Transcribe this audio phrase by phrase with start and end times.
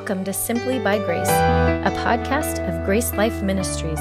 [0.00, 3.98] Welcome to Simply by Grace, a podcast of Grace Life Ministries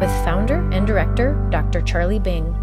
[0.00, 1.82] with founder and director Dr.
[1.82, 2.56] Charlie Bing.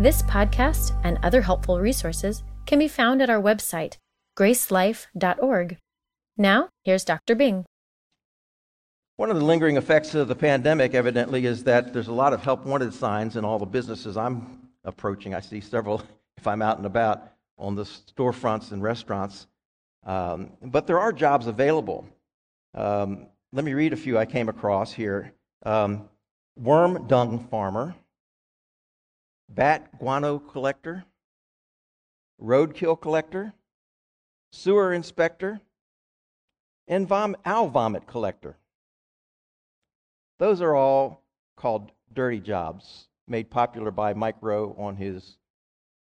[0.00, 3.98] This podcast and other helpful resources can be found at our website,
[4.34, 5.76] gracelife.org.
[6.38, 7.34] Now, here's Dr.
[7.34, 7.66] Bing.
[9.16, 12.42] One of the lingering effects of the pandemic, evidently, is that there's a lot of
[12.42, 15.34] help wanted signs in all the businesses I'm approaching.
[15.34, 16.02] I see several
[16.38, 17.24] if I'm out and about
[17.58, 19.48] on the storefronts and restaurants.
[20.04, 22.06] Um, but there are jobs available.
[22.74, 25.32] Um, let me read a few I came across here
[25.64, 26.08] um,
[26.56, 27.94] worm dung farmer,
[29.48, 31.04] bat guano collector,
[32.40, 33.52] roadkill collector,
[34.52, 35.60] sewer inspector,
[36.88, 38.56] and vom- owl vomit collector.
[40.38, 41.22] Those are all
[41.56, 45.36] called dirty jobs, made popular by Mike Rowe on his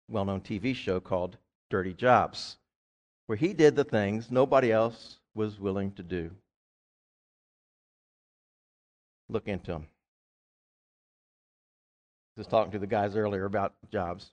[0.09, 1.38] well known TV show called
[1.69, 2.58] Dirty Jobs
[3.31, 6.31] where he did the things nobody else was willing to do.
[9.32, 9.88] Look into them.
[12.38, 14.30] Just talking to the guys earlier about jobs.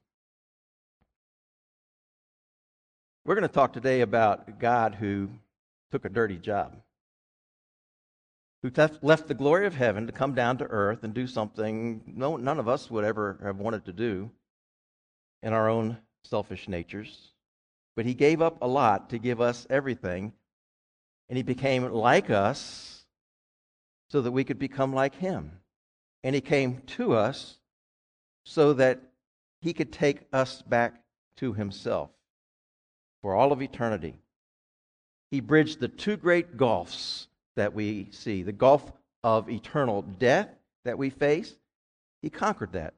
[3.24, 5.28] We're going to talk today about God who
[5.92, 6.74] took a dirty job,
[8.62, 12.36] who left the glory of heaven to come down to earth and do something no,
[12.36, 14.30] none of us would ever have wanted to do
[15.44, 17.28] in our own selfish natures.
[17.94, 20.32] But he gave up a lot to give us everything.
[21.28, 22.97] And he became like us
[24.10, 25.52] so that we could become like him.
[26.24, 27.58] And he came to us
[28.44, 29.00] so that
[29.60, 31.02] he could take us back
[31.36, 32.10] to himself
[33.22, 34.18] for all of eternity.
[35.30, 38.90] He bridged the two great gulfs that we see the gulf
[39.22, 40.48] of eternal death
[40.84, 41.54] that we face.
[42.22, 42.94] He conquered that.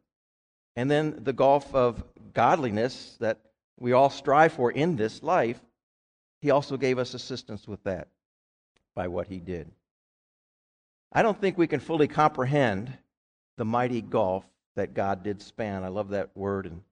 [0.76, 3.38] And then the gulf of godliness that
[3.78, 5.60] we all strive for in this life,
[6.40, 8.08] he also gave us assistance with that
[8.94, 9.70] by what he did.
[11.12, 12.96] I don't think we can fully comprehend
[13.56, 14.44] the mighty gulf
[14.76, 15.84] that God did span.
[15.84, 16.82] I love that word in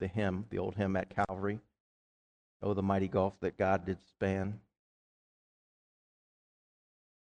[0.00, 1.60] the hymn, the old hymn at Calvary.
[2.62, 4.60] Oh, the mighty gulf that God did span.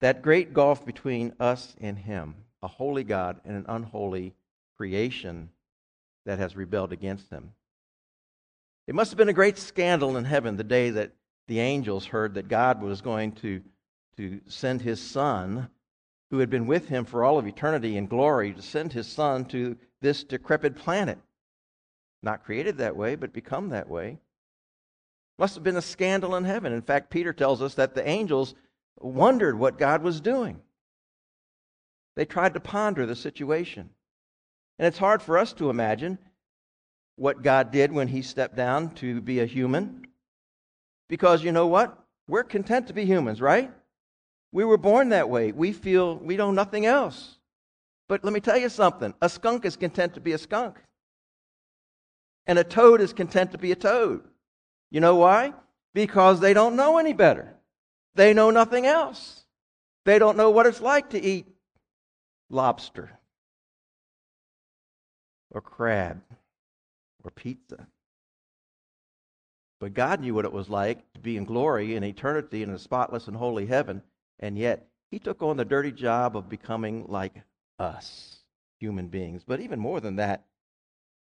[0.00, 4.34] That great gulf between us and Him, a holy God and an unholy
[4.76, 5.50] creation
[6.24, 7.52] that has rebelled against Him.
[8.86, 11.12] It must have been a great scandal in heaven the day that
[11.46, 13.60] the angels heard that God was going to,
[14.16, 15.68] to send his son,
[16.30, 19.44] who had been with him for all of eternity in glory, to send his son
[19.46, 21.18] to this decrepit planet.
[22.22, 24.18] Not created that way, but become that way.
[25.38, 26.72] Must have been a scandal in heaven.
[26.72, 28.54] In fact, Peter tells us that the angels
[28.98, 30.60] wondered what God was doing.
[32.16, 33.90] They tried to ponder the situation.
[34.78, 36.18] And it's hard for us to imagine
[37.16, 40.06] what God did when he stepped down to be a human.
[41.08, 41.96] Because you know what?
[42.26, 43.72] We're content to be humans, right?
[44.52, 45.52] We were born that way.
[45.52, 47.36] We feel we know nothing else.
[48.08, 50.78] But let me tell you something a skunk is content to be a skunk,
[52.46, 54.22] and a toad is content to be a toad.
[54.90, 55.52] You know why?
[55.94, 57.54] Because they don't know any better.
[58.14, 59.44] They know nothing else.
[60.04, 61.46] They don't know what it's like to eat
[62.48, 63.18] lobster
[65.50, 66.22] or crab
[67.22, 67.86] or pizza.
[69.80, 72.78] But God knew what it was like to be in glory in eternity in a
[72.78, 74.02] spotless and holy heaven,
[74.38, 77.34] and yet He took on the dirty job of becoming like
[77.78, 78.40] us,
[78.78, 79.42] human beings.
[79.46, 80.44] But even more than that,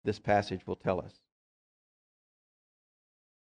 [0.04, 1.14] this passage will tell us.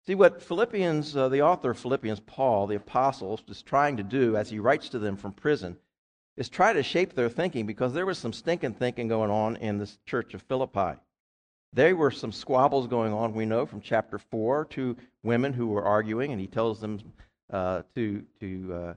[0.07, 4.37] See, what Philippians, uh, the author of Philippians, Paul, the apostle, is trying to do
[4.37, 5.77] as he writes to them from prison
[6.37, 9.79] is try to shape their thinking because there was some stinking thinking going on in
[9.79, 10.99] this church of Philippi.
[11.73, 15.85] There were some squabbles going on, we know, from chapter 4, two women who were
[15.85, 16.99] arguing, and he tells them
[17.53, 18.95] uh, to, to, uh,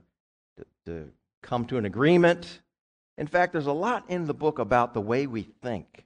[0.56, 1.10] to, to
[1.42, 2.60] come to an agreement.
[3.18, 6.04] In fact, there's a lot in the book about the way we think.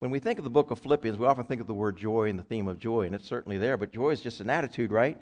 [0.00, 2.28] When we think of the book of Philippians, we often think of the word joy
[2.28, 4.90] and the theme of joy, and it's certainly there, but joy is just an attitude,
[4.90, 5.16] right?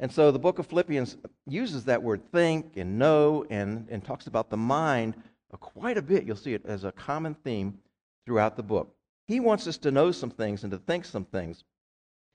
[0.00, 1.16] And so the book of Philippians
[1.46, 5.14] uses that word think and know and, and talks about the mind
[5.60, 6.24] quite a bit.
[6.24, 7.78] You'll see it as a common theme
[8.26, 8.94] throughout the book.
[9.26, 11.64] He wants us to know some things and to think some things.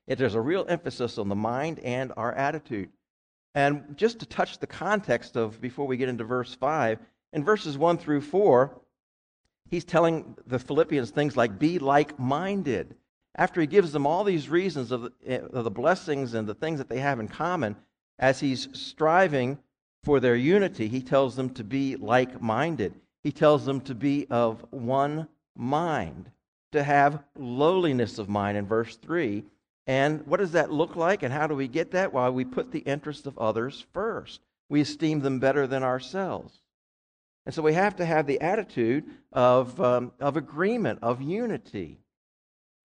[0.08, 2.90] If there's a real emphasis on the mind and our attitude.
[3.56, 7.00] And just to touch the context of before we get into verse 5,
[7.34, 8.80] in verses 1 through 4,
[9.70, 12.96] he's telling the Philippians things like be like minded.
[13.36, 16.54] After he gives them all these reasons of the, eh, of the blessings and the
[16.54, 17.76] things that they have in common,
[18.20, 19.58] as he's striving
[20.04, 22.94] for their unity, he tells them to be like minded.
[23.24, 26.30] He tells them to be of one mind
[26.74, 29.44] to have lowliness of mind in verse 3.
[29.86, 32.14] And what does that look like, and how do we get that?
[32.14, 34.42] Well, we put the interests of others first.
[34.70, 36.62] we esteem them better than ourselves.
[37.46, 42.00] And so we have to have the attitude of, um, of agreement, of unity.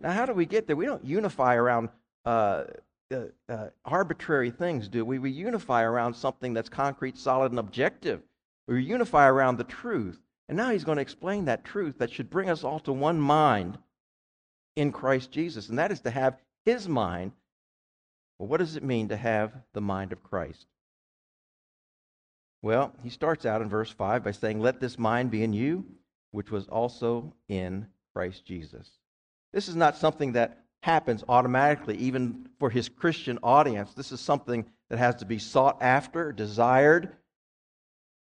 [0.00, 0.76] Now, how do we get there?
[0.76, 1.90] We don't unify around
[2.24, 2.64] uh,
[3.12, 5.18] uh, uh, arbitrary things, do we?
[5.18, 8.20] We unify around something that's concrete, solid, and objective.
[8.66, 10.20] We unify around the truth.
[10.48, 13.20] And now he's going to explain that truth that should bring us all to one
[13.20, 13.78] mind
[14.76, 16.36] in Christ Jesus, and that is to have
[16.68, 17.32] his mind.
[18.38, 20.66] Well, what does it mean to have the mind of Christ?
[22.60, 25.86] Well, he starts out in verse 5 by saying, Let this mind be in you,
[26.30, 28.90] which was also in Christ Jesus.
[29.52, 33.94] This is not something that happens automatically, even for his Christian audience.
[33.94, 37.16] This is something that has to be sought after, desired,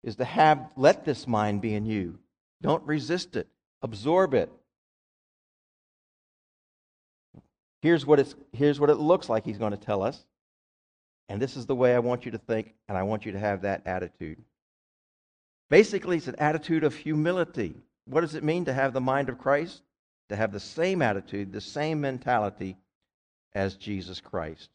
[0.03, 2.19] is to have, let this mind be in you.
[2.61, 3.47] Don't resist it,
[3.81, 4.51] absorb it.
[7.81, 10.25] Here's what, it's, here's what it looks like he's going to tell us.
[11.29, 13.39] And this is the way I want you to think, and I want you to
[13.39, 14.37] have that attitude.
[15.69, 17.75] Basically, it's an attitude of humility.
[18.05, 19.83] What does it mean to have the mind of Christ?
[20.29, 22.77] To have the same attitude, the same mentality
[23.53, 24.69] as Jesus Christ.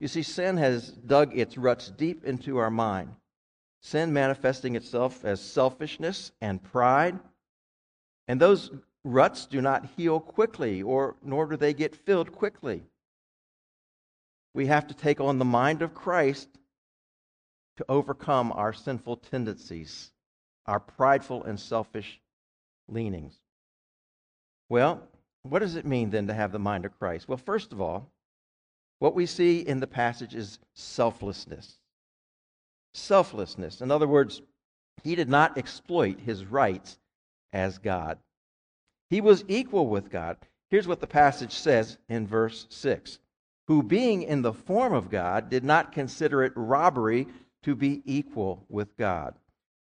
[0.00, 3.10] You see, sin has dug its roots deep into our mind.
[3.82, 7.18] Sin manifesting itself as selfishness and pride.
[8.26, 8.70] And those
[9.04, 12.84] ruts do not heal quickly, or nor do they get filled quickly
[14.54, 16.48] we have to take on the mind of Christ
[17.76, 20.10] to overcome our sinful tendencies,
[20.66, 22.20] our prideful and selfish
[22.88, 23.38] leanings.
[24.68, 25.02] Well,
[25.42, 27.28] what does it mean then to have the mind of Christ?
[27.28, 28.10] Well, first of all,
[28.98, 31.78] what we see in the passage is selflessness.
[32.92, 33.80] Selflessness.
[33.80, 34.42] In other words,
[35.02, 36.98] he did not exploit his rights
[37.52, 38.18] as God.
[39.10, 40.38] He was equal with God.
[40.70, 43.18] Here's what the passage says in verse 6
[43.66, 47.28] who being in the form of God did not consider it robbery
[47.62, 49.36] to be equal with God.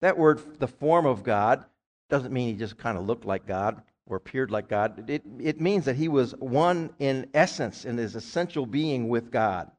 [0.02, 1.64] That word, the form of God,
[2.10, 5.10] doesn't mean he just kind of looked like God or appeared like God.
[5.10, 9.72] It, it means that he was one in essence, in his essential being with God.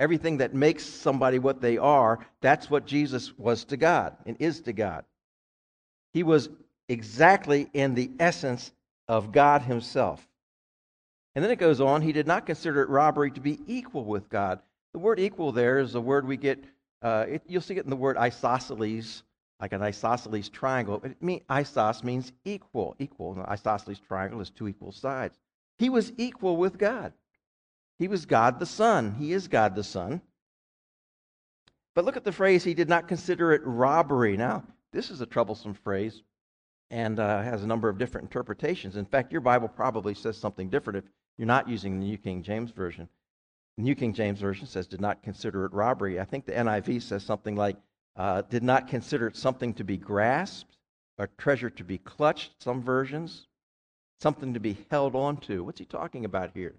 [0.00, 4.62] Everything that makes somebody what they are, that's what Jesus was to God and is
[4.62, 5.04] to God.
[6.12, 6.48] He was
[6.88, 8.72] exactly in the essence
[9.08, 10.26] of God himself.
[11.34, 14.28] And then it goes on, he did not consider it robbery to be equal with
[14.28, 14.60] God.
[14.92, 16.62] The word equal there is a word we get,
[17.02, 19.24] uh, it, you'll see it in the word isosceles,
[19.60, 21.00] like an isosceles triangle.
[21.02, 23.34] It mean, isos means equal, equal.
[23.34, 25.36] The isosceles triangle is two equal sides.
[25.78, 27.12] He was equal with God.
[27.98, 29.14] He was God the Son.
[29.18, 30.20] He is God the Son.
[31.94, 34.36] But look at the phrase, he did not consider it robbery.
[34.36, 36.22] Now, this is a troublesome phrase
[36.90, 38.96] and uh, has a number of different interpretations.
[38.96, 41.04] In fact, your Bible probably says something different if
[41.38, 43.08] you're not using the New King James Version.
[43.76, 46.20] The New King James Version says, did not consider it robbery.
[46.20, 47.76] I think the NIV says something like,
[48.16, 50.76] uh, did not consider it something to be grasped,
[51.18, 53.48] a treasure to be clutched, some versions,
[54.20, 55.64] something to be held on to.
[55.64, 56.74] What's he talking about here?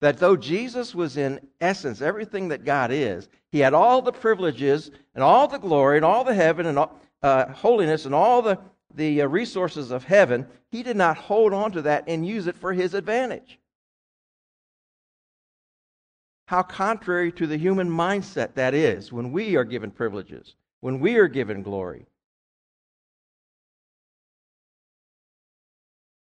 [0.00, 4.90] That though Jesus was in essence everything that God is, he had all the privileges
[5.14, 8.58] and all the glory and all the heaven and all, uh, holiness and all the
[8.92, 12.56] the uh, resources of heaven, he did not hold on to that and use it
[12.56, 13.58] for his advantage.
[16.46, 21.16] How contrary to the human mindset that is when we are given privileges, when we
[21.16, 22.06] are given glory.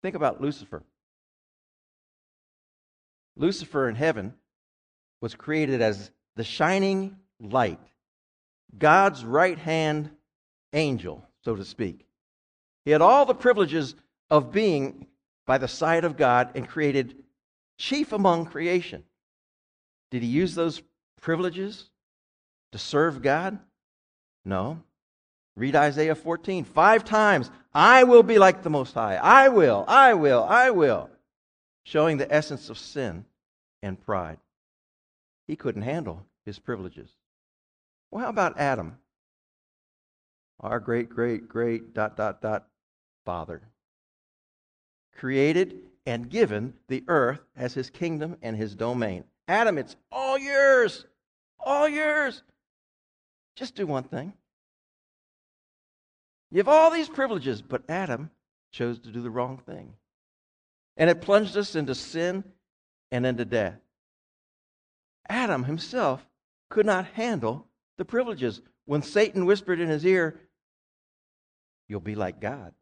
[0.02, 0.84] Think about Lucifer.
[3.36, 4.34] Lucifer in heaven
[5.20, 7.80] was created as the shining light,
[8.78, 10.12] God's right hand
[10.74, 12.05] angel, so to speak.
[12.86, 13.96] He had all the privileges
[14.30, 15.08] of being
[15.46, 17.24] by the side of God and created
[17.78, 19.04] chief among creation.
[20.12, 20.82] Did he use those
[21.20, 21.90] privileges
[22.72, 23.60] to serve God?
[24.46, 24.82] No.
[25.56, 26.64] Read Isaiah 14.
[26.64, 29.16] Five times, I will be like the Most High.
[29.16, 31.10] I will, I will, I will.
[31.84, 33.26] Showing the essence of sin
[33.82, 34.38] and pride.
[35.48, 37.10] He couldn't handle his privileges.
[38.12, 38.98] Well, how about Adam?
[40.60, 42.68] Our great, great, great, dot, dot, dot,
[43.26, 43.62] Father.
[45.18, 49.24] Created and given the earth as his kingdom and his domain.
[49.48, 51.06] Adam, it's all yours.
[51.60, 52.44] All yours.
[53.56, 54.34] Just do one thing.
[56.52, 58.30] You have all these privileges, but Adam
[58.72, 59.94] chose to do the wrong thing.
[60.96, 62.44] And it plunged us into sin
[63.12, 63.80] and into death.
[65.28, 66.26] Adam himself
[66.70, 67.68] could not handle
[67.98, 68.62] the privileges.
[68.86, 70.40] When Satan whispered in his ear,
[71.88, 72.74] You'll be like God.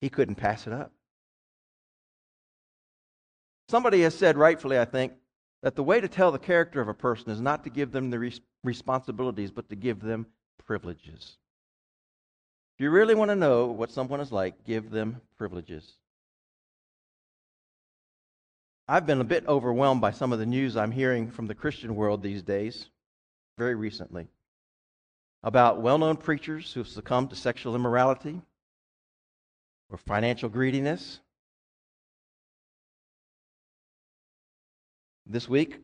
[0.00, 0.92] He couldn't pass it up.
[3.68, 5.12] Somebody has said, rightfully, I think,
[5.62, 8.10] that the way to tell the character of a person is not to give them
[8.10, 10.26] the res- responsibilities, but to give them
[10.64, 11.36] privileges.
[12.76, 15.94] If you really want to know what someone is like, give them privileges.
[18.86, 21.94] I've been a bit overwhelmed by some of the news I'm hearing from the Christian
[21.94, 22.88] world these days,
[23.58, 24.28] very recently,
[25.42, 28.40] about well known preachers who have succumbed to sexual immorality
[29.90, 31.20] or financial greediness.
[35.26, 35.80] This week,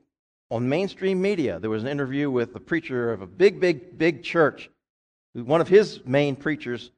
[0.51, 4.23] on mainstream media, there was an interview with a preacher of a big, big, big
[4.23, 4.71] church.
[5.35, 6.91] One of his main preachers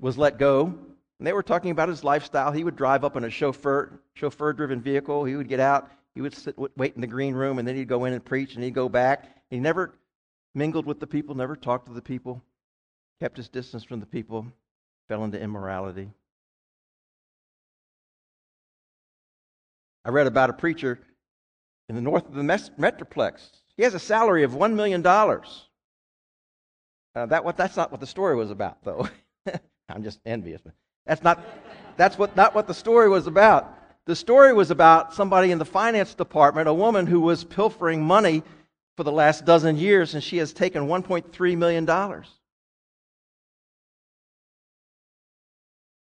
[0.00, 0.78] was let go
[1.22, 2.50] and they were talking about his lifestyle.
[2.50, 5.24] He would drive up in a chauffeur chauffeur driven vehicle.
[5.24, 5.88] He would get out.
[6.16, 8.56] He would sit, wait in the green room, and then he'd go in and preach,
[8.56, 9.28] and he'd go back.
[9.48, 9.94] He never
[10.52, 12.42] mingled with the people, never talked to the people,
[13.20, 14.48] kept his distance from the people,
[15.06, 16.10] fell into immorality.
[20.04, 20.98] I read about a preacher
[21.88, 23.50] in the north of the Metroplex.
[23.76, 25.04] He has a salary of $1 million.
[25.06, 25.38] Uh,
[27.26, 29.08] that, what, that's not what the story was about, though.
[29.88, 30.62] I'm just envious.
[31.06, 31.44] That's not,
[31.96, 33.78] that's what, not what the story was about.
[34.06, 38.42] The story was about somebody in the finance department, a woman who was pilfering money
[38.96, 41.88] for the last dozen years, and she has taken $1.3 million.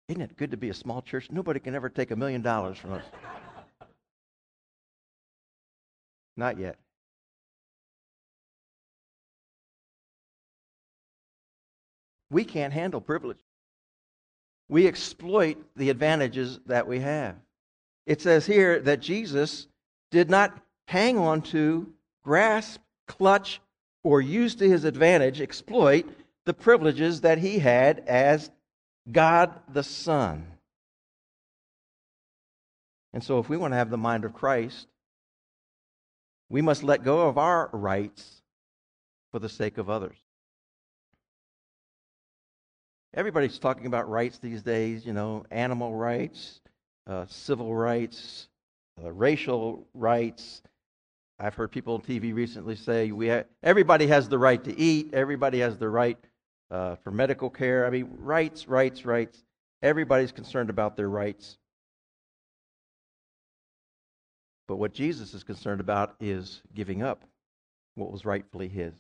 [0.09, 1.29] Isn't it good to be a small church?
[1.31, 3.05] Nobody can ever take a million dollars from us.
[6.37, 6.79] Not yet.
[12.31, 13.39] We can't handle privilege
[14.73, 17.37] we exploit the advantages that we have.
[18.07, 19.67] It says here that Jesus
[20.11, 20.59] did not
[20.89, 21.93] hang on to,
[22.25, 23.61] grasp, clutch,
[24.03, 26.07] or use to his advantage, exploit
[26.47, 28.51] the privileges that he had as
[29.11, 30.47] God the Son.
[33.13, 34.87] And so, if we want to have the mind of Christ,
[36.53, 38.43] we must let go of our rights
[39.31, 40.19] for the sake of others.
[43.15, 46.61] Everybody's talking about rights these days, you know, animal rights,
[47.07, 48.49] uh, civil rights,
[49.03, 50.61] uh, racial rights.
[51.39, 55.15] I've heard people on TV recently say we ha- everybody has the right to eat,
[55.15, 56.19] everybody has the right
[56.71, 57.87] uh, for medical care.
[57.87, 59.43] I mean, rights, rights, rights.
[59.83, 61.57] Everybody's concerned about their rights.
[64.73, 67.25] But what Jesus is concerned about is giving up
[67.95, 68.95] what was rightfully his.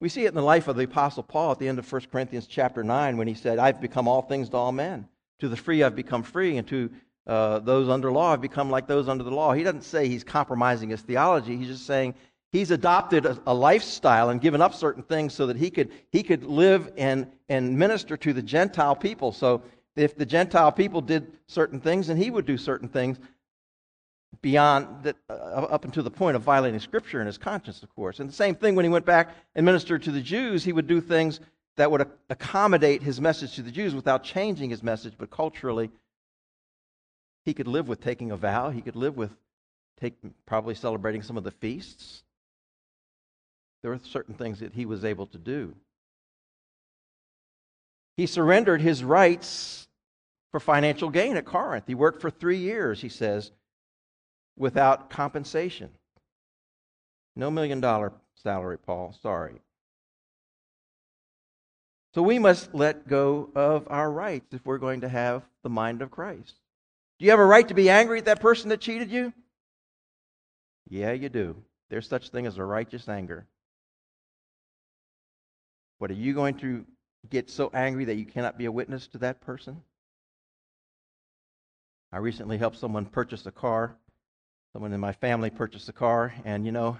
[0.00, 2.02] We see it in the life of the Apostle Paul at the end of 1
[2.10, 5.06] Corinthians chapter 9 when he said, I've become all things to all men.
[5.38, 6.90] To the free I've become free, and to
[7.28, 9.52] uh, those under law I've become like those under the law.
[9.52, 11.56] He doesn't say he's compromising his theology.
[11.56, 12.16] He's just saying
[12.50, 16.24] he's adopted a, a lifestyle and given up certain things so that he could, he
[16.24, 19.30] could live and, and minister to the Gentile people.
[19.30, 19.62] So
[19.94, 23.20] if the Gentile people did certain things, then he would do certain things
[24.40, 28.20] beyond that, uh, up until the point of violating Scripture in his conscience, of course.
[28.20, 30.86] And the same thing when he went back and ministered to the Jews, he would
[30.86, 31.40] do things
[31.76, 35.90] that would accommodate his message to the Jews without changing his message, but culturally,
[37.44, 38.70] he could live with taking a vow.
[38.70, 39.30] He could live with
[40.00, 40.14] take,
[40.44, 42.24] probably celebrating some of the feasts.
[43.82, 45.74] There were certain things that he was able to do.
[48.16, 49.86] He surrendered his rights
[50.50, 51.84] for financial gain at Corinth.
[51.86, 53.52] He worked for three years, he says,
[54.58, 55.90] without compensation.
[57.36, 59.14] No million dollar salary, Paul.
[59.22, 59.60] Sorry.
[62.14, 66.02] So we must let go of our rights if we're going to have the mind
[66.02, 66.54] of Christ.
[67.18, 69.32] Do you have a right to be angry at that person that cheated you?
[70.88, 71.56] Yeah, you do.
[71.90, 73.46] There's such thing as a righteous anger.
[76.00, 76.84] But are you going to
[77.28, 79.82] get so angry that you cannot be a witness to that person?
[82.12, 83.96] I recently helped someone purchase a car
[84.78, 86.96] Someone in my family purchased a car, and you know,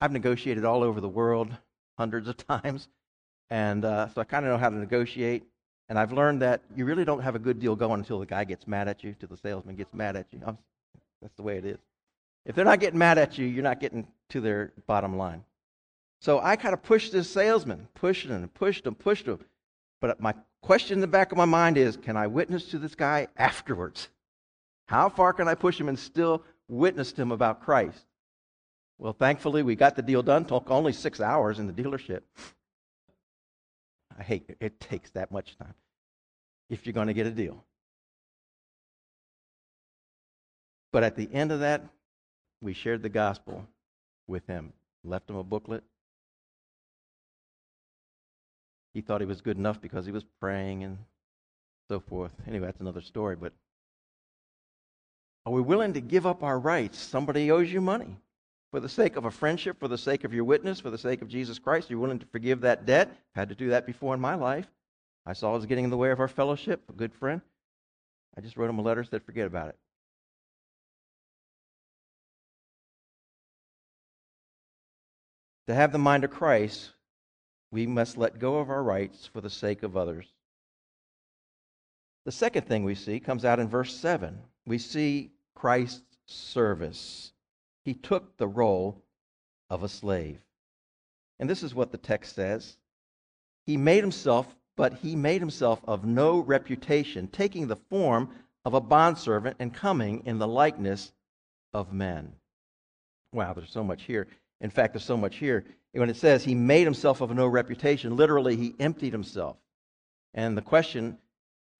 [0.00, 1.54] I've negotiated all over the world
[1.98, 2.88] hundreds of times,
[3.50, 5.42] and uh, so I kind of know how to negotiate.
[5.90, 8.44] And I've learned that you really don't have a good deal going until the guy
[8.44, 10.40] gets mad at you, till the salesman gets mad at you.
[10.46, 10.56] I'm,
[11.20, 11.76] that's the way it is.
[12.46, 15.44] If they're not getting mad at you, you're not getting to their bottom line.
[16.22, 19.40] So I kind of pushed this salesman, pushed him, pushed him, pushed him.
[20.00, 22.94] But my question in the back of my mind is can I witness to this
[22.94, 24.08] guy afterwards?
[24.86, 28.04] How far can I push him and still witnessed him about Christ.
[28.98, 30.44] Well, thankfully, we got the deal done.
[30.44, 32.22] Took only six hours in the dealership.
[34.18, 34.56] I hate it.
[34.60, 35.74] It takes that much time
[36.68, 37.64] if you're going to get a deal.
[40.92, 41.84] But at the end of that,
[42.60, 43.66] we shared the gospel
[44.26, 44.72] with him,
[45.04, 45.84] left him a booklet.
[48.94, 50.98] He thought he was good enough because he was praying and
[51.88, 52.32] so forth.
[52.48, 53.52] Anyway, that's another story, but
[55.48, 56.98] Are we willing to give up our rights?
[56.98, 58.18] Somebody owes you money.
[58.70, 61.22] For the sake of a friendship, for the sake of your witness, for the sake
[61.22, 63.16] of Jesus Christ, Are you're willing to forgive that debt.
[63.34, 64.66] Had to do that before in my life.
[65.24, 67.40] I saw it was getting in the way of our fellowship, a good friend.
[68.36, 69.76] I just wrote him a letter, said, forget about it.
[75.68, 76.90] To have the mind of Christ,
[77.70, 80.26] we must let go of our rights for the sake of others.
[82.26, 84.38] The second thing we see comes out in verse 7.
[84.66, 87.32] We see Christ's service.
[87.84, 89.02] He took the role
[89.68, 90.38] of a slave.
[91.40, 92.76] And this is what the text says
[93.66, 94.46] He made himself,
[94.76, 98.30] but he made himself of no reputation, taking the form
[98.64, 101.12] of a bondservant and coming in the likeness
[101.74, 102.34] of men.
[103.32, 104.28] Wow, there's so much here.
[104.60, 105.64] In fact, there's so much here.
[105.92, 109.56] When it says he made himself of no reputation, literally, he emptied himself.
[110.34, 111.18] And the question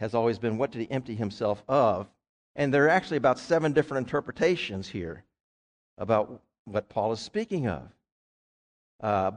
[0.01, 2.09] has always been, what did he empty himself of?
[2.59, 5.25] And there are actually about seven different interpretations here
[5.97, 7.89] about what Paul is speaking of.
[9.01, 9.31] Uh,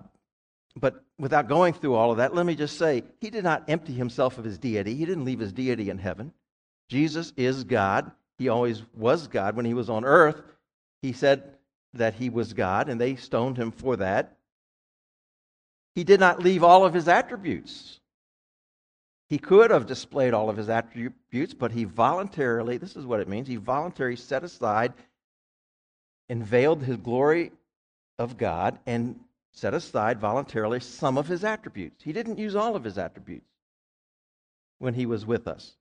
[0.76, 3.94] but without going through all of that, let me just say he did not empty
[3.94, 4.96] himself of his deity.
[4.96, 6.34] He didn't leave his deity in heaven.
[6.90, 8.12] Jesus is God.
[8.38, 9.56] He always was God.
[9.56, 10.42] When he was on earth,
[11.02, 11.44] he said,
[11.94, 14.38] that he was God, and they stoned him for that.
[15.96, 18.00] He did not leave all of his attributes.
[19.32, 23.30] He could have displayed all of his attributes, but he voluntarily, this is what it
[23.30, 24.92] means, he voluntarily set aside
[26.28, 27.54] and veiled his glory
[28.20, 29.18] of God and
[29.54, 32.04] set aside voluntarily some of his attributes.
[32.04, 33.48] He didn't use all of his attributes
[34.80, 35.78] when he was with us,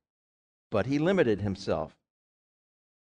[0.71, 1.93] but he limited himself.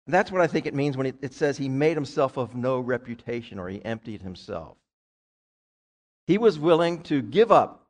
[0.07, 3.59] That's what I think it means when it says he made himself of no reputation
[3.59, 4.79] or he emptied himself.
[6.27, 7.82] He was willing to give up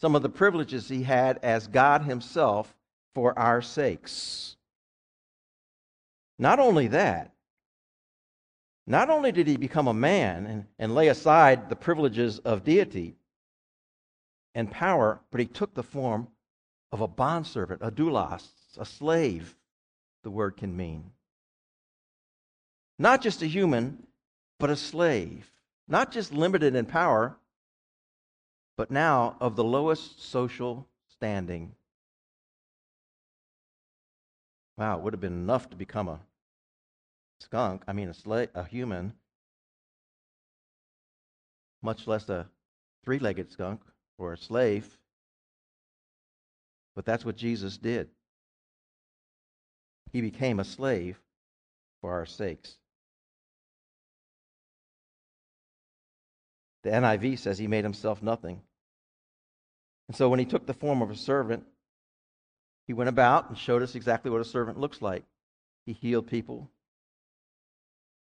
[0.00, 2.74] some of the privileges he had as God himself
[3.14, 4.56] for our sakes.
[6.38, 7.32] Not only that,
[8.86, 13.16] not only did he become a man and, and lay aside the privileges of deity
[14.54, 16.28] and power, but he took the form
[16.90, 19.56] of a bondservant, a doulos, a slave,
[20.22, 21.10] the word can mean.
[22.98, 24.06] Not just a human,
[24.58, 25.50] but a slave.
[25.86, 27.36] Not just limited in power,
[28.78, 31.74] but now of the lowest social standing.
[34.76, 36.20] Wow, it would have been enough to become a
[37.40, 39.14] skunk, I mean a slave, a human,
[41.82, 42.46] much less a
[43.04, 43.80] three-legged skunk
[44.16, 44.96] or a slave.
[46.94, 48.08] But that's what Jesus did.
[50.12, 51.20] He became a slave
[52.00, 52.76] for our sakes.
[56.84, 58.62] The NIV says he made himself nothing.
[60.08, 61.64] And so when he took the form of a servant,
[62.86, 65.24] he went about and showed us exactly what a servant looks like.
[65.86, 66.70] He healed people,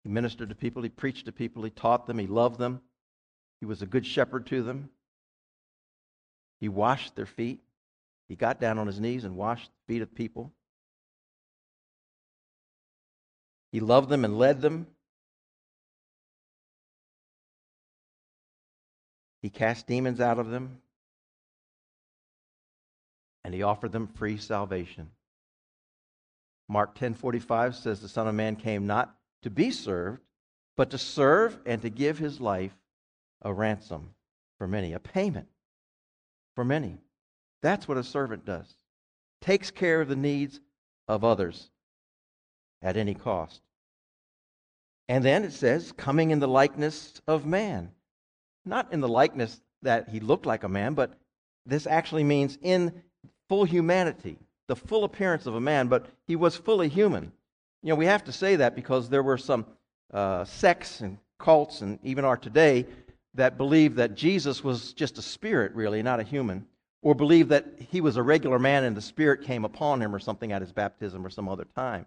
[0.03, 2.81] he ministered to people, he preached to people, he taught them, he loved them,
[3.59, 4.89] he was a good shepherd to them.
[6.59, 7.61] He washed their feet.
[8.27, 10.51] He got down on his knees and washed the feet of people.
[13.71, 14.87] He loved them and led them.
[19.41, 20.81] He cast demons out of them,
[23.45, 25.11] and he offered them free salvation.
[26.67, 30.21] Mark 10:45 says the son of man came not to be served,
[30.75, 32.75] but to serve and to give his life
[33.43, 34.15] a ransom
[34.57, 35.47] for many, a payment
[36.55, 36.97] for many.
[37.61, 38.75] That's what a servant does.
[39.41, 40.59] Takes care of the needs
[41.07, 41.69] of others
[42.81, 43.61] at any cost.
[45.07, 47.91] And then it says, coming in the likeness of man
[48.65, 51.13] not in the likeness that he looked like a man, but
[51.65, 53.03] this actually means in
[53.49, 57.31] full humanity, the full appearance of a man, but he was fully human.
[57.83, 59.65] You know, we have to say that because there were some
[60.13, 62.85] uh, sects and cults, and even are today,
[63.33, 66.65] that believe that Jesus was just a spirit, really, not a human,
[67.01, 70.19] or believe that he was a regular man and the spirit came upon him or
[70.19, 72.05] something at his baptism or some other time.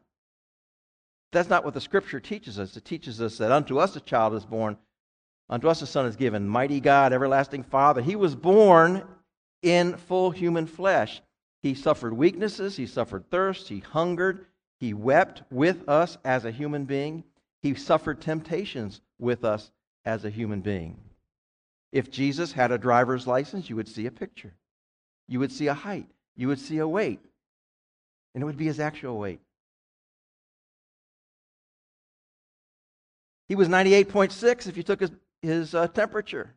[1.31, 2.77] That's not what the scripture teaches us.
[2.77, 4.79] It teaches us that unto us a child is born,
[5.51, 8.03] Unto us a son is given, mighty God, everlasting Father.
[8.03, 9.03] He was born
[9.63, 11.23] in full human flesh.
[11.63, 14.47] He suffered weaknesses, he suffered thirst, he hungered,
[14.79, 17.25] he wept with us as a human being.
[17.63, 19.73] He suffered temptations with us
[20.05, 20.97] as a human being.
[21.91, 24.55] If Jesus had a driver's license, you would see a picture.
[25.27, 26.07] You would see a height.
[26.37, 27.21] You would see a weight.
[28.35, 29.41] And it would be his actual weight.
[33.49, 35.11] He was 98.6 if you took his
[35.43, 36.55] his uh, temperature.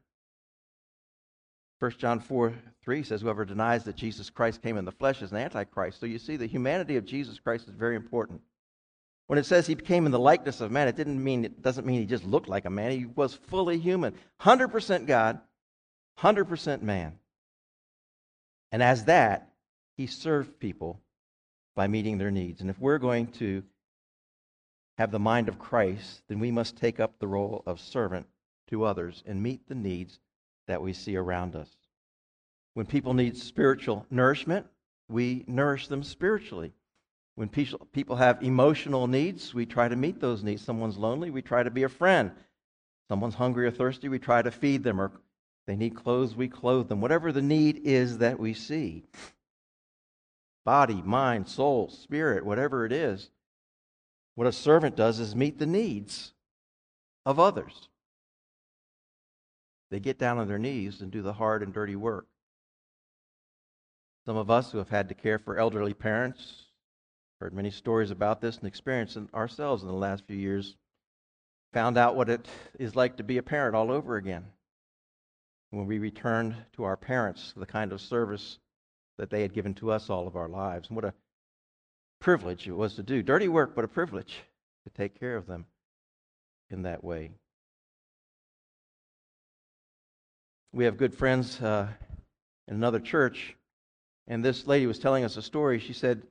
[1.79, 2.53] 1 John 4
[2.83, 5.99] 3 says, Whoever denies that Jesus Christ came in the flesh is an antichrist.
[5.99, 8.41] So you see, the humanity of Jesus Christ is very important.
[9.27, 11.85] When it says he came in the likeness of man, it didn't mean it doesn't
[11.85, 12.91] mean he just looked like a man.
[12.91, 15.39] He was fully human, 100% God,
[16.19, 17.13] 100% man.
[18.71, 19.53] And as that,
[19.95, 20.99] he served people
[21.75, 22.61] by meeting their needs.
[22.61, 23.63] And if we're going to
[24.97, 28.27] have the mind of Christ, then we must take up the role of servant
[28.67, 30.19] to others and meet the needs
[30.67, 31.69] that we see around us.
[32.73, 34.65] When people need spiritual nourishment,
[35.09, 36.73] we nourish them spiritually.
[37.35, 40.61] When people have emotional needs, we try to meet those needs.
[40.63, 42.31] Someone's lonely, we try to be a friend.
[43.09, 45.01] Someone's hungry or thirsty, we try to feed them.
[45.01, 45.11] Or
[45.67, 47.01] they need clothes, we clothe them.
[47.01, 49.03] Whatever the need is that we see
[50.63, 53.31] body, mind, soul, spirit, whatever it is
[54.35, 56.33] what a servant does is meet the needs
[57.25, 57.89] of others.
[59.89, 62.27] They get down on their knees and do the hard and dirty work.
[64.25, 66.65] Some of us who have had to care for elderly parents
[67.39, 70.75] heard many stories about this and experienced it ourselves in the last few years.
[71.73, 74.45] Found out what it is like to be a parent all over again.
[75.71, 78.59] When we returned to our parents, the kind of service
[79.17, 80.89] that they had given to us all of our lives.
[80.89, 81.13] And what a
[82.19, 83.23] privilege it was to do.
[83.23, 84.43] Dirty work, but a privilege
[84.83, 85.65] to take care of them
[86.69, 87.31] in that way.
[90.73, 91.87] We have good friends uh,
[92.67, 93.55] in another church,
[94.27, 95.79] and this lady was telling us a story.
[95.79, 96.23] She said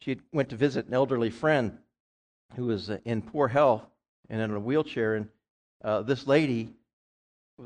[0.00, 1.78] she went to visit an elderly friend
[2.56, 3.84] who was uh, in poor health
[4.28, 5.28] and in a wheelchair, and
[5.82, 6.70] uh, this lady,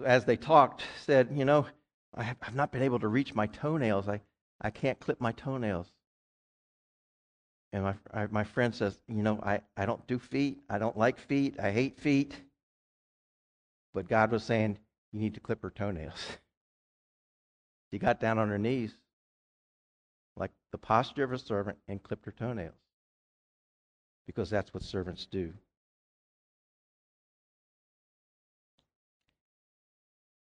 [0.04, 1.66] as they talked, said, "You know,
[2.14, 4.08] I have, I've not been able to reach my toenails.
[4.08, 4.20] I,
[4.60, 5.86] I can't clip my toenails."
[7.72, 10.58] And my, I, my friend says, You know, I, I don't do feet.
[10.68, 11.58] I don't like feet.
[11.60, 12.34] I hate feet.
[13.92, 14.78] But God was saying,
[15.12, 16.26] You need to clip her toenails.
[17.92, 18.94] she got down on her knees,
[20.38, 22.74] like the posture of a servant, and clipped her toenails.
[24.26, 25.52] Because that's what servants do.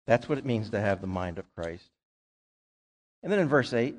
[0.07, 1.91] That's what it means to have the mind of Christ.
[3.23, 3.97] And then in verse 8,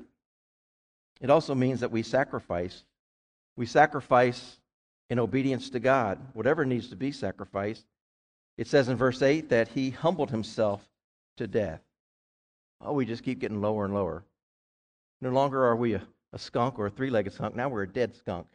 [1.20, 2.84] it also means that we sacrifice
[3.58, 4.56] we sacrifice
[5.10, 7.84] in obedience to God, whatever needs to be sacrificed.
[8.56, 10.88] It says in verse 8 that he humbled himself
[11.38, 11.80] to death.
[12.80, 14.22] Oh, we just keep getting lower and lower.
[15.20, 16.02] No longer are we a,
[16.32, 18.46] a skunk or a three legged skunk, now we're a dead skunk.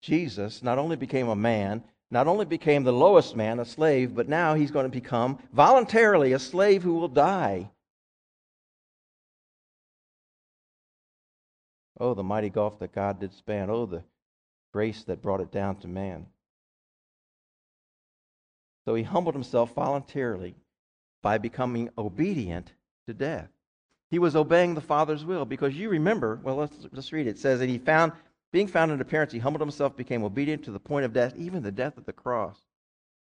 [0.00, 4.28] Jesus not only became a man, not only became the lowest man, a slave, but
[4.28, 7.70] now he's going to become voluntarily a slave who will die
[12.02, 13.70] Oh, the mighty gulf that God did span.
[13.70, 14.02] Oh, the
[14.72, 16.26] grace that brought it down to man.
[18.84, 20.56] So he humbled himself voluntarily
[21.22, 22.72] by becoming obedient
[23.06, 23.50] to death.
[24.12, 27.30] He was obeying the Father's will because you remember, well, let's, let's read it.
[27.30, 28.12] It says that he found,
[28.52, 31.62] being found in appearance, he humbled himself, became obedient to the point of death, even
[31.62, 32.58] the death of the cross.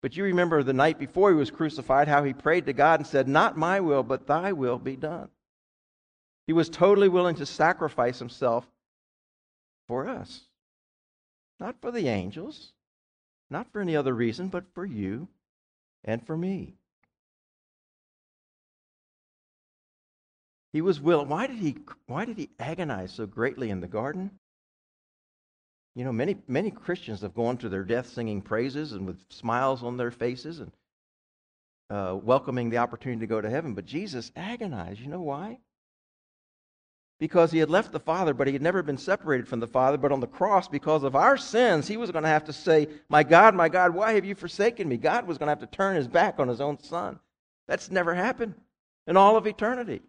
[0.02, 3.06] But you remember the night before he was crucified, how he prayed to God and
[3.06, 5.30] said, Not my will, but thy will be done.
[6.46, 8.66] He was totally willing to sacrifice himself
[9.88, 10.42] for us.
[11.58, 12.74] Not for the angels,
[13.48, 15.28] not for any other reason, but for you
[16.04, 16.74] and for me.
[20.74, 21.28] He was willing.
[21.28, 24.30] Why did he, why did he agonize so greatly in the garden?
[25.94, 29.82] You know, many, many Christians have gone to their death singing praises and with smiles
[29.82, 30.72] on their faces and
[31.88, 33.72] uh, welcoming the opportunity to go to heaven.
[33.72, 35.00] But Jesus agonized.
[35.00, 35.60] You know why?
[37.20, 39.96] because he had left the Father, but he had never been separated from the Father.
[39.96, 42.88] But on the cross, because of our sins, he was going to have to say,
[43.08, 44.96] My God, my God, why have you forsaken me?
[44.96, 47.18] God was going to have to turn his back on his own Son.
[47.66, 48.54] That's never happened
[49.06, 50.02] in all of eternity.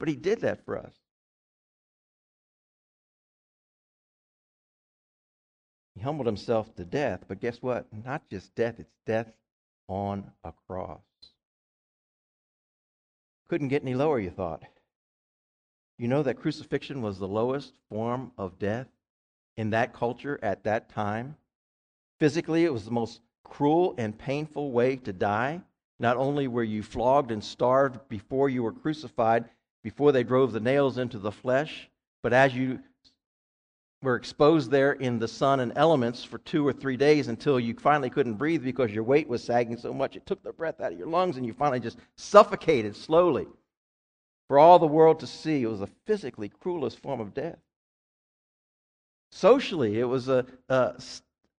[0.00, 0.94] But he did that for us.
[5.94, 7.86] He humbled himself to death, but guess what?
[7.92, 9.30] Not just death, it's death
[9.88, 11.02] on a cross.
[13.50, 14.62] Couldn't get any lower, you thought.
[15.98, 18.86] You know that crucifixion was the lowest form of death
[19.58, 21.36] in that culture at that time?
[22.18, 25.60] Physically, it was the most cruel and painful way to die.
[25.98, 29.44] Not only were you flogged and starved before you were crucified,
[29.82, 31.88] before they drove the nails into the flesh,
[32.22, 32.80] but as you
[34.02, 37.74] were exposed there in the sun and elements for two or three days until you
[37.74, 40.92] finally couldn't breathe because your weight was sagging so much it took the breath out
[40.92, 43.46] of your lungs and you finally just suffocated slowly
[44.48, 45.62] for all the world to see.
[45.62, 47.58] It was the physically cruelest form of death.
[49.30, 51.00] Socially, it was a, a,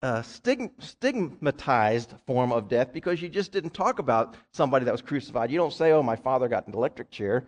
[0.03, 5.53] a stigmatized form of death because you just didn't talk about somebody that was crucified.
[5.53, 7.47] You don't say, oh, my father got an electric chair.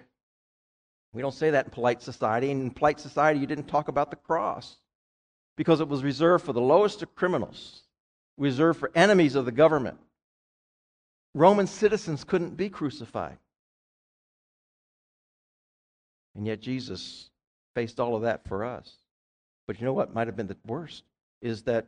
[1.13, 2.51] We don't say that in polite society.
[2.51, 4.77] And in polite society, you didn't talk about the cross.
[5.55, 7.83] because it was reserved for the lowest of criminals,
[8.39, 9.99] reserved for enemies of the government.
[11.35, 13.37] Roman citizens couldn't be crucified.
[16.35, 17.31] And yet Jesus
[17.75, 18.97] faced all of that for us.
[19.67, 21.05] But you know what might have been the worst?
[21.43, 21.87] Is that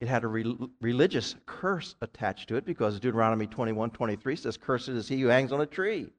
[0.00, 4.88] it had a re- religious curse attached to it because Deuteronomy 21 23 says, Cursed
[4.88, 6.10] is he who hangs on a tree.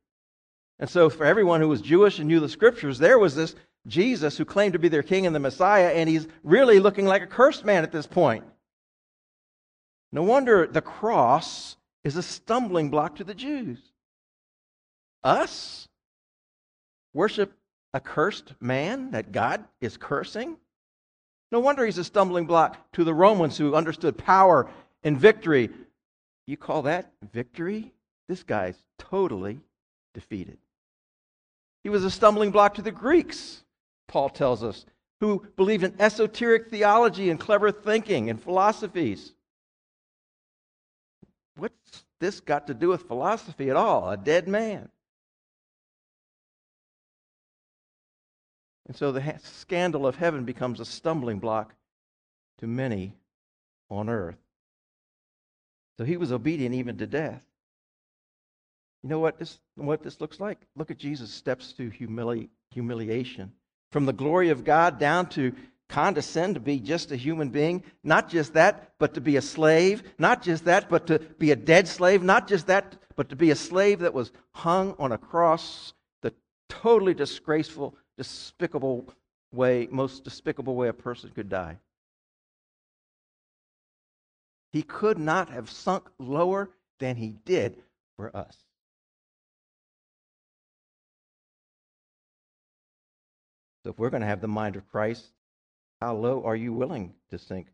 [0.83, 3.55] And so, for everyone who was Jewish and knew the scriptures, there was this
[3.87, 7.21] Jesus who claimed to be their king and the Messiah, and he's really looking like
[7.21, 8.43] a cursed man at this point.
[10.11, 13.79] No wonder the cross is a stumbling block to the Jews.
[15.23, 15.87] Us?
[17.13, 17.53] Worship
[17.93, 20.57] a cursed man that God is cursing?
[21.49, 24.69] No wonder he's a stumbling block to the Romans who understood power
[25.01, 25.69] and victory.
[26.45, 27.93] You call that victory?
[28.27, 29.61] This guy's totally
[30.13, 30.57] defeated.
[31.83, 33.63] He was a stumbling block to the Greeks,
[34.07, 34.85] Paul tells us,
[35.19, 39.33] who believed in esoteric theology and clever thinking and philosophies.
[41.55, 44.09] What's this got to do with philosophy at all?
[44.09, 44.89] A dead man.
[48.87, 51.73] And so the scandal of heaven becomes a stumbling block
[52.59, 53.13] to many
[53.89, 54.37] on earth.
[55.97, 57.43] So he was obedient even to death.
[59.03, 60.59] You know what this, what this looks like?
[60.75, 63.51] Look at Jesus' steps to humili- humiliation.
[63.91, 65.53] From the glory of God down to
[65.89, 67.83] condescend to be just a human being.
[68.03, 70.03] Not just that, but to be a slave.
[70.17, 72.23] Not just that, but to be a dead slave.
[72.23, 76.33] Not just that, but to be a slave that was hung on a cross, the
[76.69, 79.13] totally disgraceful, despicable
[79.51, 81.77] way, most despicable way a person could die.
[84.71, 87.77] He could not have sunk lower than he did
[88.15, 88.57] for us.
[93.83, 95.25] So if we're going to have the mind of Christ,
[96.01, 97.67] how low are you willing to sink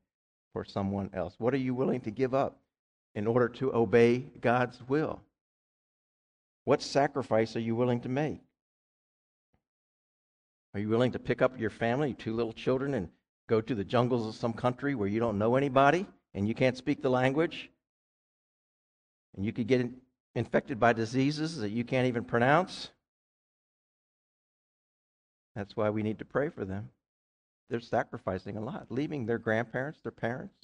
[0.54, 1.36] for someone else?
[1.38, 2.58] What are you willing to give up
[3.16, 5.22] in order to obey God's will?
[6.66, 8.42] What sacrifice are you willing to make?
[10.74, 13.10] Are you willing to pick up your family, two little children, and
[13.48, 16.78] go to the jungles of some country where you don't know anybody and you can't
[16.78, 17.70] speak the language?
[19.36, 19.90] And you could get
[20.36, 22.90] infected by diseases that you can't even pronounce?
[25.60, 26.90] That's why we need to pray for them.
[27.70, 30.56] They're sacrificing a lot, leaving their grandparents, their parents,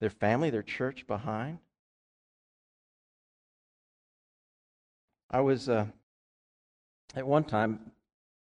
[0.00, 1.58] their family, their church behind.
[5.30, 5.86] I was uh,
[7.14, 7.92] at one time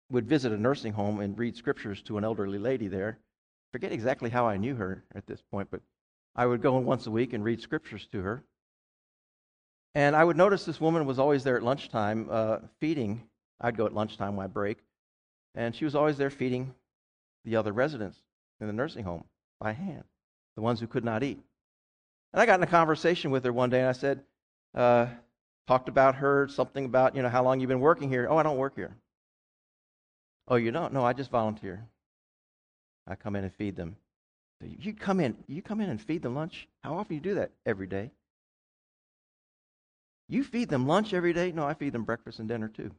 [0.10, 3.20] would visit a nursing home and read scriptures to an elderly lady there.
[3.72, 5.82] Forget exactly how I knew her at this point, but
[6.36, 8.44] I would go once a week and read scriptures to her.
[9.94, 13.22] And I would notice this woman was always there at lunchtime uh, feeding.
[13.62, 14.80] I'd go at lunchtime I break.
[15.58, 16.76] And she was always there feeding
[17.44, 18.22] the other residents
[18.62, 19.24] in the nursing home
[19.60, 20.04] by hand,
[20.56, 21.40] the ones who could not eat.
[22.32, 24.22] And I got in a conversation with her one day, and I said,
[24.76, 25.08] uh,
[25.68, 28.28] talked about her, something about, you know, how long you've been working here.
[28.30, 28.96] Oh, I don't work here.
[30.48, 30.94] Oh, you don't?
[30.94, 31.88] No, I just volunteer.
[33.08, 33.96] I come in and feed them.
[34.62, 36.68] You come in, you come in and feed them lunch.
[36.84, 37.52] How often do you do that?
[37.66, 38.12] Every day.
[40.30, 41.52] You feed them lunch every day?
[41.52, 42.92] No, I feed them breakfast and dinner too.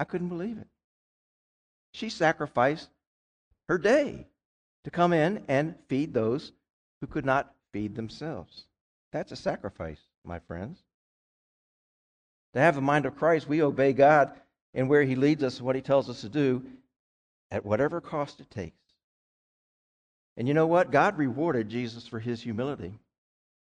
[0.00, 0.66] I couldn't believe it.
[1.92, 2.88] She sacrificed
[3.68, 4.26] her day
[4.84, 6.52] to come in and feed those
[7.00, 8.64] who could not feed themselves.
[9.12, 10.78] That's a sacrifice, my friends.
[12.54, 14.32] To have the mind of Christ, we obey God
[14.72, 16.64] and where He leads us, what He tells us to do,
[17.50, 18.80] at whatever cost it takes.
[20.38, 20.90] And you know what?
[20.90, 22.94] God rewarded Jesus for his humility.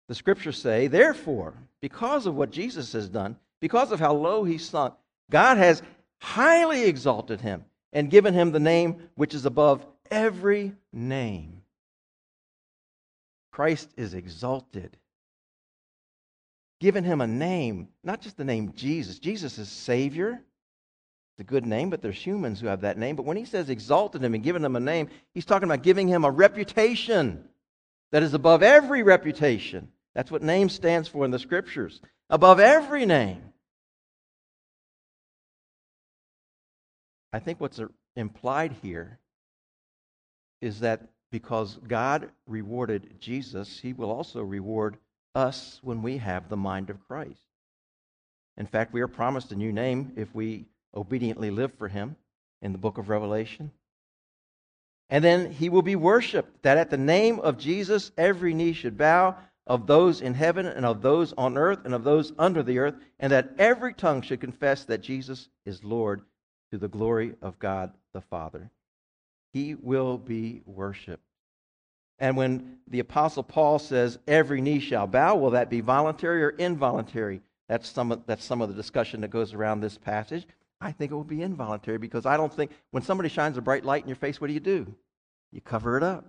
[0.09, 4.57] The scriptures say, therefore, because of what Jesus has done, because of how low he
[4.57, 4.93] sunk,
[5.29, 5.81] God has
[6.19, 11.61] highly exalted him and given him the name which is above every name.
[13.51, 14.95] Christ is exalted.
[16.79, 19.17] Given him a name, not just the name Jesus.
[19.17, 20.39] Jesus is Savior.
[21.33, 23.15] It's a good name, but there's humans who have that name.
[23.15, 26.07] But when he says exalted him and given him a name, he's talking about giving
[26.07, 27.47] him a reputation
[28.11, 29.89] that is above every reputation.
[30.13, 31.99] That's what name stands for in the scriptures.
[32.29, 33.46] Above every name.
[37.37, 39.19] I think what's uh, implied here
[40.59, 44.97] is that because God rewarded Jesus, he will also reward
[45.35, 47.45] us when we have the mind of Christ.
[48.57, 52.15] In fact, we are promised a new name if we obediently live for him
[52.63, 53.69] in the book of Revelation.
[55.11, 58.97] And then he will be worshiped, that at the name of Jesus every knee should
[58.97, 62.79] bow, of those in heaven and of those on earth and of those under the
[62.79, 66.23] earth, and that every tongue should confess that Jesus is Lord
[66.71, 68.69] to the glory of God the Father.
[69.53, 71.23] He will be worshiped.
[72.19, 76.49] And when the Apostle Paul says, every knee shall bow, will that be voluntary or
[76.49, 77.41] involuntary?
[77.69, 80.47] That's some of, that's some of the discussion that goes around this passage.
[80.79, 83.85] I think it will be involuntary because I don't think when somebody shines a bright
[83.85, 84.95] light in your face, what do you do?
[85.51, 86.25] You cover it up.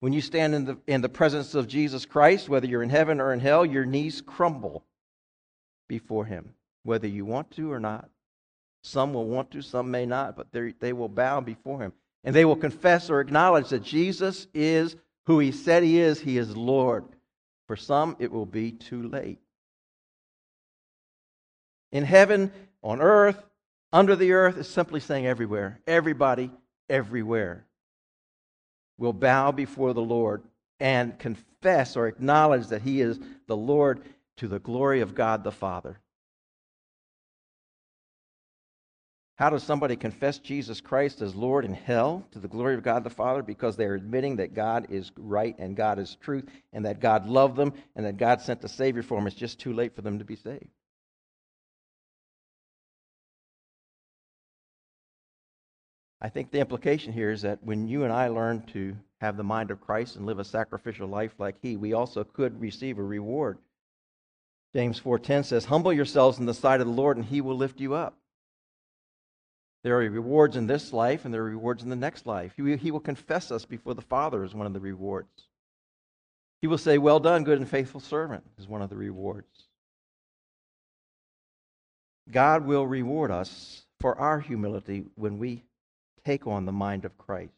[0.00, 3.20] When you stand in the, in the presence of Jesus Christ, whether you're in heaven
[3.20, 4.84] or in hell, your knees crumble
[5.88, 8.08] before him, whether you want to or not.
[8.82, 11.92] Some will want to, some may not, but they will bow before him.
[12.24, 16.20] And they will confess or acknowledge that Jesus is who he said he is.
[16.20, 17.04] He is Lord.
[17.66, 19.38] For some, it will be too late.
[21.92, 23.42] In heaven, on earth,
[23.92, 25.80] under the earth, is simply saying everywhere.
[25.86, 26.50] Everybody,
[26.88, 27.66] everywhere
[28.98, 30.42] will bow before the Lord
[30.78, 34.02] and confess or acknowledge that he is the Lord
[34.36, 35.98] to the glory of God the Father.
[39.40, 43.04] How does somebody confess Jesus Christ as Lord in hell to the glory of God
[43.04, 43.42] the Father?
[43.42, 47.56] Because they're admitting that God is right and God is truth and that God loved
[47.56, 49.26] them and that God sent the Savior for them.
[49.26, 50.68] It's just too late for them to be saved.
[56.20, 59.42] I think the implication here is that when you and I learn to have the
[59.42, 63.02] mind of Christ and live a sacrificial life like he, we also could receive a
[63.02, 63.56] reward.
[64.74, 67.80] James 4:10 says, "Humble yourselves in the sight of the Lord and he will lift
[67.80, 68.19] you up."
[69.82, 72.52] There are rewards in this life and there are rewards in the next life.
[72.56, 75.48] He, will confess us before the Father as one of the rewards.
[76.60, 79.64] He will say, Well done, good and faithful servant, is one of the rewards.
[82.30, 85.64] God will reward us for our humility when we
[86.24, 87.52] take on the mind of Christ.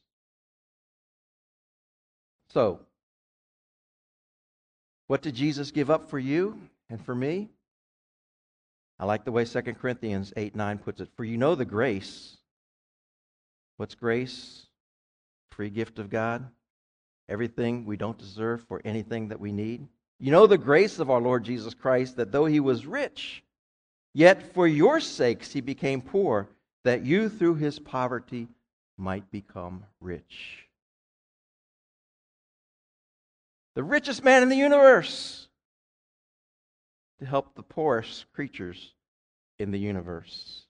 [2.53, 2.81] So,
[5.09, 7.51] what did Jesus give up for you and for me?
[9.03, 11.09] I like the way 2 Corinthians 8 9 puts it.
[11.17, 12.37] For you know the grace.
[13.77, 14.67] What's grace?
[15.51, 16.49] Free gift of God.
[17.29, 19.89] Everything we don't deserve for anything that we need.
[20.21, 23.43] You know the grace of our Lord Jesus Christ, that though he was rich,
[24.15, 26.49] yet for your sakes he became poor
[26.85, 28.47] that you through his poverty
[28.97, 30.69] might become rich.
[33.75, 35.49] The richest man in the universe
[37.23, 38.95] to help the poorest creatures
[39.59, 40.65] in the universe.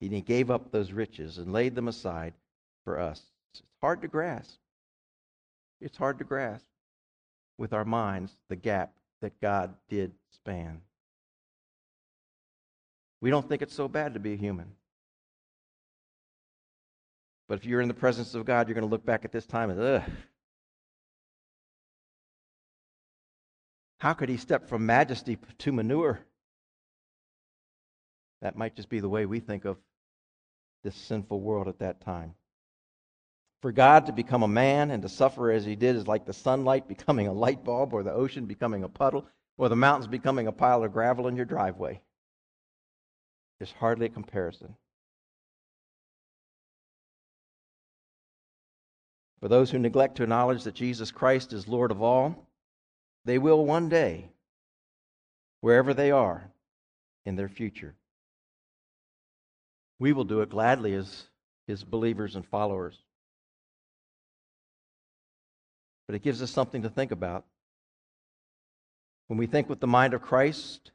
[0.00, 2.34] And he gave up those riches and laid them aside
[2.84, 3.20] for us.
[3.52, 4.56] It's hard to grasp.
[5.80, 6.64] It's hard to grasp
[7.58, 10.80] with our minds the gap that God did span.
[13.20, 14.70] We don't think it's so bad to be a human.
[17.48, 19.46] But if you're in the presence of God, you're going to look back at this
[19.46, 20.02] time and, ugh.
[24.06, 26.20] How could he step from majesty to manure?
[28.40, 29.78] That might just be the way we think of
[30.84, 32.36] this sinful world at that time.
[33.62, 36.32] For God to become a man and to suffer as he did is like the
[36.32, 39.26] sunlight becoming a light bulb, or the ocean becoming a puddle,
[39.58, 42.00] or the mountains becoming a pile of gravel in your driveway.
[43.58, 44.76] There's hardly a comparison.
[49.40, 52.45] For those who neglect to acknowledge that Jesus Christ is Lord of all,
[53.26, 54.30] they will one day,
[55.60, 56.48] wherever they are
[57.24, 57.96] in their future.
[59.98, 61.24] We will do it gladly as
[61.66, 62.96] his believers and followers.
[66.06, 67.44] But it gives us something to think about.
[69.26, 70.92] When we think with the mind of Christ,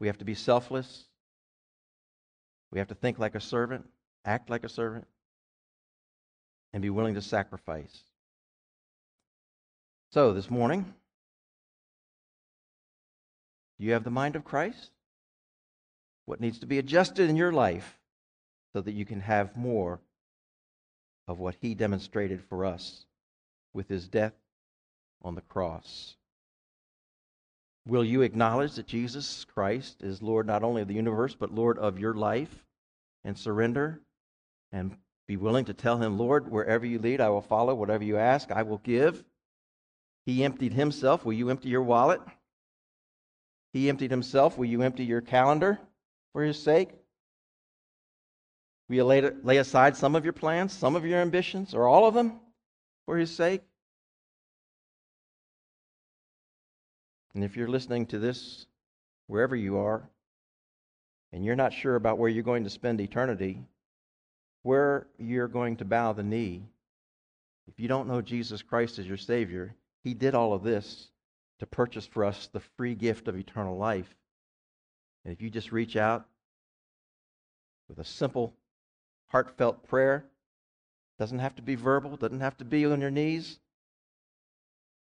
[0.00, 1.04] we have to be selfless.
[2.72, 3.88] We have to think like a servant,
[4.24, 5.06] act like a servant,
[6.72, 8.02] and be willing to sacrifice.
[10.10, 10.92] So, this morning,
[13.78, 14.90] do you have the mind of Christ?
[16.26, 17.98] What needs to be adjusted in your life
[18.72, 20.00] so that you can have more
[21.26, 23.04] of what He demonstrated for us
[23.72, 24.34] with His death
[25.22, 26.16] on the cross?
[27.86, 31.78] Will you acknowledge that Jesus Christ is Lord not only of the universe, but Lord
[31.78, 32.64] of your life
[33.24, 34.00] and surrender
[34.70, 34.96] and
[35.26, 37.74] be willing to tell him, Lord, wherever you lead, I will follow.
[37.74, 39.24] Whatever you ask, I will give.
[40.26, 41.24] He emptied himself.
[41.24, 42.20] Will you empty your wallet?
[43.72, 44.58] He emptied himself.
[44.58, 45.78] Will you empty your calendar
[46.32, 46.90] for his sake?
[48.88, 52.14] Will you lay, aside some of your plans, some of your ambitions, or all of
[52.14, 52.40] them
[53.06, 53.62] for his sake?
[57.34, 58.66] And if you're listening to this
[59.26, 60.08] wherever you are,
[61.32, 63.64] and you're not sure about where you're going to spend eternity,
[64.62, 66.62] where you're going to bow the knee.
[67.68, 71.08] If you don't know Jesus Christ as your Savior, He did all of this
[71.62, 74.12] to purchase for us the free gift of eternal life.
[75.24, 76.26] And if you just reach out
[77.88, 78.52] with a simple,
[79.28, 80.24] heartfelt prayer.
[81.20, 83.60] Doesn't have to be verbal, doesn't have to be on your knees,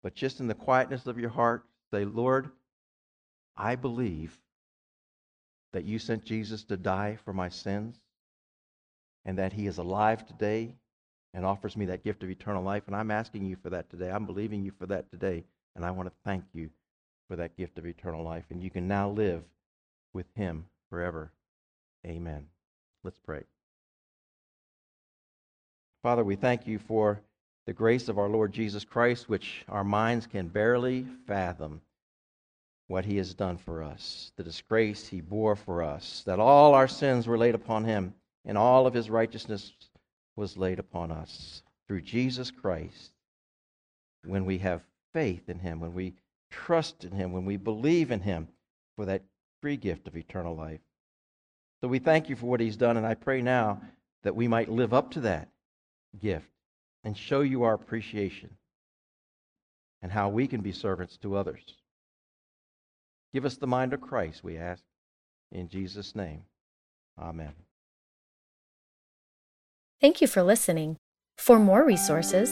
[0.02, 2.50] but just in the quietness of your heart, say, Lord,
[3.56, 4.36] I believe
[5.74, 8.00] that you sent Jesus to die for my sins
[9.26, 10.74] and that he is alive today
[11.36, 12.88] and offers me that gift of eternal life.
[12.88, 14.10] And I'm asking you for that today.
[14.10, 15.44] I'm believing you for that today.
[15.78, 16.70] And I want to thank you
[17.30, 18.46] for that gift of eternal life.
[18.50, 19.44] And you can now live
[20.12, 21.32] with him forever.
[22.06, 22.48] Amen.
[23.04, 23.44] Let's pray.
[26.02, 27.22] Father, we thank you for
[27.68, 31.82] the grace of our Lord Jesus Christ, which our minds can barely fathom
[32.88, 36.88] what he has done for us, the disgrace he bore for us, that all our
[36.88, 38.14] sins were laid upon him,
[38.46, 39.74] and all of his righteousness
[40.36, 43.12] was laid upon us through Jesus Christ.
[44.24, 44.82] When we have
[45.18, 46.14] faith in him, when we
[46.52, 48.48] trust in him, when we believe in him
[48.96, 49.24] for that
[49.64, 50.80] free gift of eternal life.
[51.82, 53.82] So we thank you for what he's done, and I pray now
[54.22, 55.50] that we might live up to that
[56.22, 56.46] gift
[57.04, 58.52] and show you our appreciation
[60.04, 61.64] and how we can be servants to others.
[63.34, 64.84] Give us the mind of Christ, we ask.
[65.52, 66.44] In Jesus' name,
[67.20, 67.54] amen.
[70.00, 70.98] Thank you for listening.
[71.40, 72.52] For more resources,